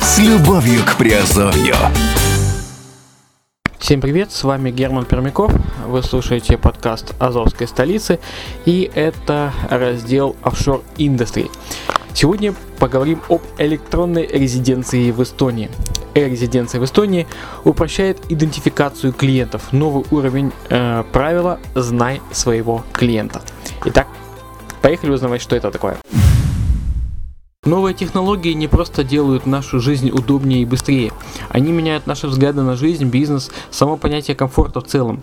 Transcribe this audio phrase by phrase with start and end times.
[0.00, 1.74] С любовью к Приазовью.
[3.78, 5.52] Всем привет, с вами Герман Пермяков,
[5.86, 8.18] вы слушаете подкаст Азовской столицы
[8.64, 11.50] и это раздел Offshore Industry.
[12.14, 15.68] Сегодня поговорим об электронной резиденции в Эстонии.
[16.16, 17.26] Э-резиденция в Эстонии
[17.64, 19.70] упрощает идентификацию клиентов.
[19.72, 23.42] Новый уровень э, правила «Знай своего клиента».
[23.84, 24.08] Итак,
[24.80, 25.98] поехали узнавать, что это такое.
[27.66, 31.12] Новые технологии не просто делают нашу жизнь удобнее и быстрее,
[31.50, 35.20] они меняют наши взгляды на жизнь, бизнес, само понятие комфорта в целом.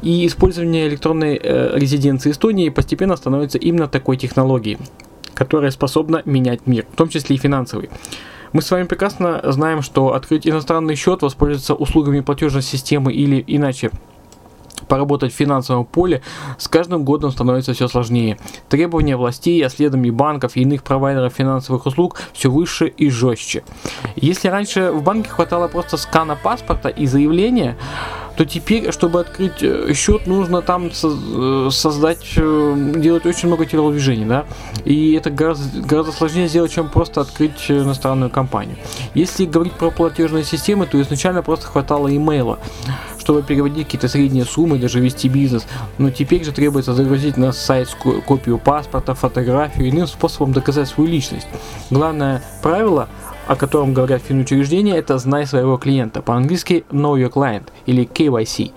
[0.00, 4.78] И использование электронной э, резиденции Эстонии постепенно становится именно такой технологией,
[5.34, 7.90] которая способна менять мир, в том числе и финансовый.
[8.52, 13.90] Мы с вами прекрасно знаем, что открыть иностранный счет, воспользоваться услугами платежной системы или иначе
[14.88, 16.20] поработать в финансовом поле
[16.58, 18.38] с каждым годом становится все сложнее.
[18.68, 23.64] Требования властей, а следом и банков и иных провайдеров финансовых услуг все выше и жестче.
[24.16, 27.78] Если раньше в банке хватало просто скана паспорта и заявления,
[28.36, 34.24] то теперь, чтобы открыть э, счет, нужно там э, создать, э, делать очень много телодвижений,
[34.24, 34.44] да,
[34.84, 38.76] и это гораздо, гораздо сложнее сделать, чем просто открыть иностранную компанию.
[39.14, 42.58] Если говорить про платежные системы, то изначально просто хватало имейла,
[43.22, 45.64] чтобы переводить какие-то средние суммы, даже вести бизнес.
[45.98, 51.08] Но теперь же требуется загрузить на сайт ко- копию паспорта, фотографию, иным способом доказать свою
[51.08, 51.46] личность.
[51.90, 53.08] Главное правило
[53.46, 58.72] о котором говорят финучреждения, это «знай своего клиента», по-английски «know your client» или KYC.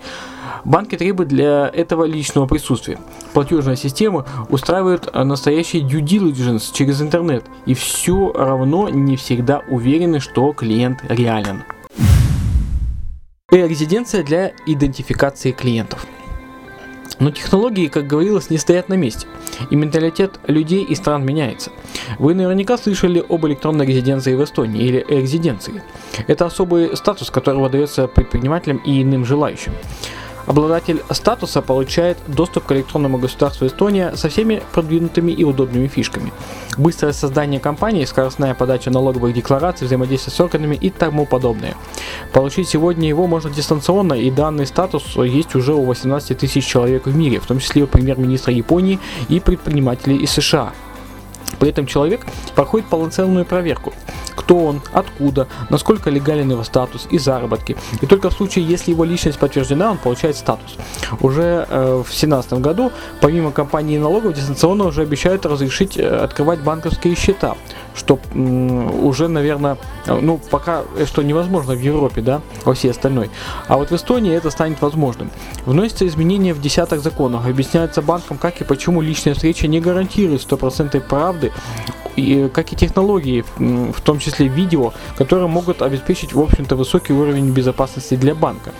[0.64, 2.98] Банки требуют для этого личного присутствия.
[3.32, 10.18] Платежная система устраивает э, настоящий due diligence через интернет, и все равно не всегда уверены,
[10.18, 11.62] что клиент реален.
[13.52, 16.04] Резиденция для идентификации клиентов.
[17.20, 19.28] Но технологии, как говорилось, не стоят на месте,
[19.70, 21.70] и менталитет людей и стран меняется.
[22.18, 25.80] Вы наверняка слышали об электронной резиденции в Эстонии или резиденции.
[26.26, 29.74] Это особый статус, который выдается предпринимателям и иным желающим.
[30.46, 36.32] Обладатель статуса получает доступ к электронному государству Эстония со всеми продвинутыми и удобными фишками.
[36.78, 41.74] Быстрое создание компании, скоростная подача налоговых деклараций, взаимодействие с органами и тому подобное.
[42.32, 47.16] Получить сегодня его можно дистанционно, и данный статус есть уже у 18 тысяч человек в
[47.16, 50.72] мире, в том числе у премьер-министра Японии и предпринимателей из США.
[51.58, 52.24] При этом человек
[52.54, 53.92] проходит полноценную проверку.
[54.36, 57.76] Кто он, откуда, насколько легален его статус и заработки.
[58.00, 60.76] И только в случае, если его личность подтверждена, он получает статус.
[61.20, 67.16] Уже э, в 2017 году, помимо компании налогов, дистанционно уже обещают разрешить э, открывать банковские
[67.16, 67.56] счета.
[67.94, 72.90] Что м, уже, наверное, э, ну, пока э, что невозможно в Европе, да, во всей
[72.90, 73.30] остальной.
[73.68, 75.30] А вот в Эстонии это станет возможным.
[75.64, 77.46] Вносятся изменения в десяток законов.
[77.46, 81.52] Объясняется банкам, как и почему личная встреча не гарантирует стопроцентной правды,
[82.52, 88.14] как и технологии, в том числе видео, которые могут обеспечить, в общем-то, высокий уровень безопасности
[88.14, 88.72] для банка.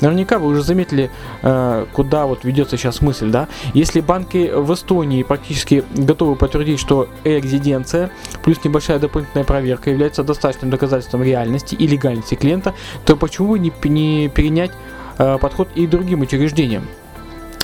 [0.00, 1.10] Наверняка вы уже заметили,
[1.42, 3.48] э, куда вот ведется сейчас мысль, да?
[3.74, 8.10] Если банки в Эстонии практически готовы подтвердить, что э-резиденция
[8.42, 12.74] плюс небольшая дополнительная проверка является достаточным доказательством реальности и легальности клиента,
[13.04, 14.72] то почему не, не перенять
[15.18, 16.84] э, подход и другим учреждениям?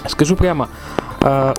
[0.09, 0.69] Скажу прямо,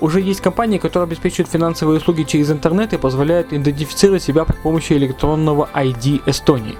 [0.00, 4.92] уже есть компании, которые обеспечивают финансовые услуги через интернет и позволяют идентифицировать себя при помощи
[4.94, 6.76] электронного ID Эстонии.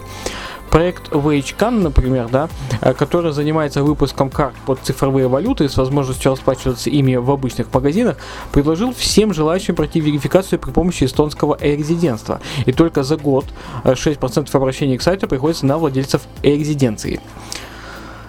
[0.70, 2.48] Проект WageCan, например, да,
[2.80, 8.16] э, который занимается выпуском карт под цифровые валюты с возможностью расплачиваться ими в обычных магазинах,
[8.52, 12.40] предложил всем желающим пройти верификацию при помощи эстонского e-резидентства.
[12.66, 13.46] И только за год
[13.84, 17.20] э, 6% обращений к сайту приходится на владельцев e-резиденции.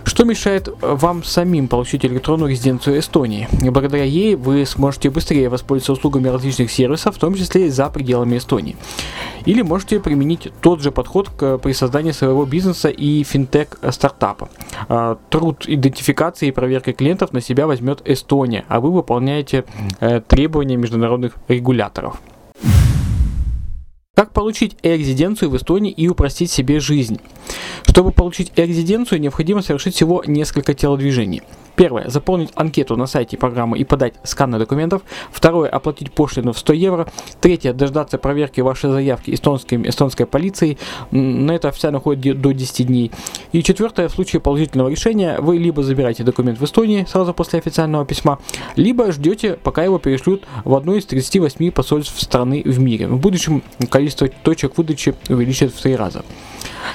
[0.09, 3.47] Что мешает э, вам самим получить электронную резиденцию Эстонии?
[3.63, 7.91] И благодаря ей вы сможете быстрее воспользоваться услугами различных сервисов, в том числе и за
[7.91, 8.75] пределами Эстонии.
[9.45, 14.49] Или можете применить тот же подход к, при создании своего бизнеса и финтех-стартапа.
[14.87, 19.63] А, Труд идентификации и проверки клиентов на себя возьмет Эстония, а вы выполняете
[19.99, 22.19] э, требования международных регуляторов.
[24.19, 27.21] Как получить э-резиденцию в Эстонии и упростить себе жизнь?
[27.87, 31.41] Чтобы получить э-резиденцию, необходимо совершить всего несколько телодвижений.
[31.79, 32.09] Первое.
[32.09, 35.01] Заполнить анкету на сайте программы и подать сканы документов.
[35.31, 35.69] Второе.
[35.69, 37.07] Оплатить пошлину в 100 евро.
[37.39, 37.71] Третье.
[37.71, 40.77] Дождаться проверки вашей заявки эстонской, эстонской полицией.
[41.11, 43.13] На это официально уходит до 10 дней.
[43.53, 44.09] И четвертое.
[44.09, 48.39] В случае положительного решения вы либо забираете документ в Эстонии сразу после официального письма,
[48.75, 53.07] либо ждете, пока его перешлют в одно из 38 посольств страны в мире.
[53.07, 56.25] В будущем количество точек выдачи увеличит в три раза.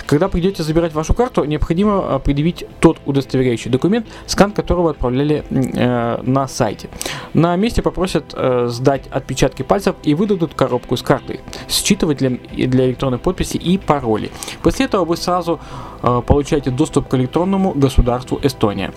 [0.06, 6.48] Когда придете забирать вашу карту, необходимо предъявить тот удостоверяющий документ, скан которого отправляли э, на
[6.48, 6.88] сайте.
[7.32, 13.18] На месте попросят э, сдать отпечатки пальцев и выдадут коробку с картой, считывателем для электронной
[13.18, 14.30] подписи и пароли.
[14.62, 15.60] После этого вы сразу
[16.02, 18.92] э, получаете доступ к электронному государству Эстония.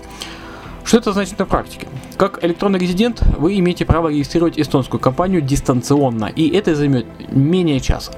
[0.88, 1.86] Что это значит на практике?
[2.16, 8.12] Как электронный резидент вы имеете право регистрировать эстонскую компанию дистанционно, и это займет менее часа.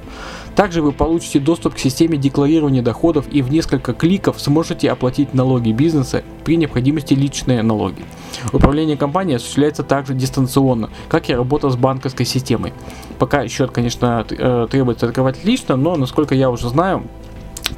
[0.60, 5.72] Также вы получите доступ к системе декларирования доходов и в несколько кликов сможете оплатить налоги
[5.72, 8.04] бизнеса при необходимости личные налоги.
[8.52, 12.74] Управление компанией осуществляется также дистанционно, как и работа с банковской системой.
[13.18, 17.04] Пока счет, конечно, э, требуется открывать лично, но, насколько я уже знаю,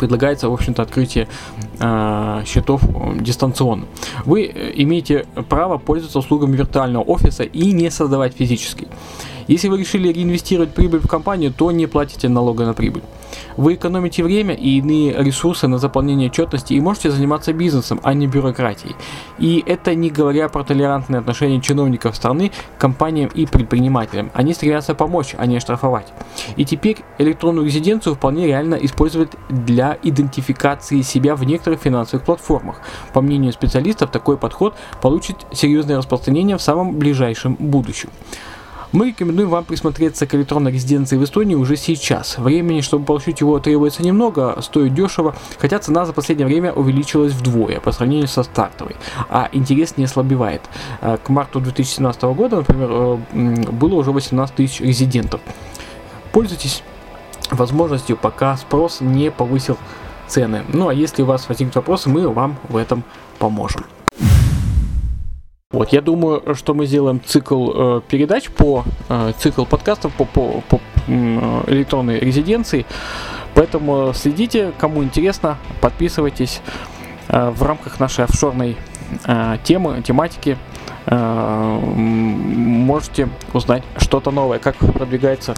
[0.00, 1.28] предлагается, в общем-то, открытие
[1.78, 2.82] э, счетов
[3.20, 3.86] дистанционно.
[4.24, 8.88] Вы э, имеете право пользоваться услугами виртуального офиса и не создавать физический.
[9.48, 13.02] Если вы решили реинвестировать прибыль в компанию, то не платите налога на прибыль.
[13.56, 18.26] Вы экономите время и иные ресурсы на заполнение отчетности и можете заниматься бизнесом, а не
[18.26, 18.94] бюрократией.
[19.38, 24.30] И это не говоря про толерантные отношения чиновников страны к компаниям и предпринимателям.
[24.34, 26.12] Они стремятся помочь, а не штрафовать.
[26.56, 32.80] И теперь электронную резиденцию вполне реально использовать для идентификации себя в некоторых финансовых платформах.
[33.12, 38.10] По мнению специалистов, такой подход получит серьезное распространение в самом ближайшем будущем.
[38.92, 42.36] Мы рекомендуем вам присмотреться к электронной резиденции в Эстонии уже сейчас.
[42.36, 47.80] Времени, чтобы получить его, требуется немного, стоит дешево, хотя цена за последнее время увеличилась вдвое
[47.80, 48.96] по сравнению со стартовой,
[49.30, 50.60] а интерес не ослабевает.
[51.00, 53.16] Э, к марту 2017 года, например, э,
[53.72, 55.40] было уже 18 тысяч резидентов.
[56.32, 56.82] Пользуйтесь
[57.50, 59.78] возможностью, пока спрос не повысил
[60.26, 60.64] цены.
[60.68, 63.04] Ну а если у вас возникнут вопросы, мы вам в этом
[63.38, 63.84] поможем.
[65.82, 70.62] Вот, я думаю, что мы сделаем цикл э, передач по э, цикл подкастов по, по,
[70.68, 72.86] по э, электронной резиденции.
[73.54, 76.60] Поэтому следите, кому интересно, подписывайтесь
[77.26, 78.76] э, в рамках нашей офшорной
[79.26, 80.56] э, темы, тематики.
[81.06, 85.56] Э, можете узнать что-то новое, как продвигается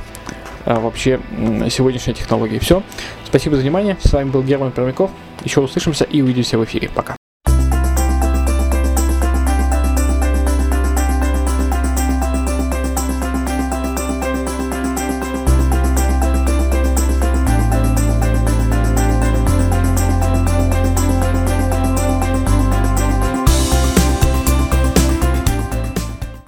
[0.64, 1.20] э, вообще
[1.68, 2.58] сегодняшняя технология.
[2.60, 2.82] Все.
[3.26, 3.98] Спасибо за внимание.
[4.02, 5.10] С вами был Герман Пермяков.
[5.42, 6.88] Еще услышимся и увидимся в эфире.
[6.94, 7.14] Пока.